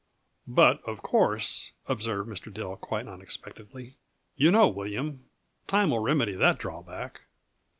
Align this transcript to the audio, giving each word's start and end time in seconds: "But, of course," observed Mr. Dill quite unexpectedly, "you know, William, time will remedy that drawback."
"But, 0.47 0.81
of 0.85 1.03
course," 1.03 1.73
observed 1.87 2.27
Mr. 2.27 2.51
Dill 2.51 2.75
quite 2.75 3.07
unexpectedly, 3.07 3.97
"you 4.35 4.49
know, 4.49 4.67
William, 4.67 5.25
time 5.67 5.91
will 5.91 5.99
remedy 5.99 6.33
that 6.33 6.57
drawback." 6.57 7.21